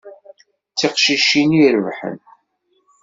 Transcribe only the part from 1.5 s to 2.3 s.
i irebḥen.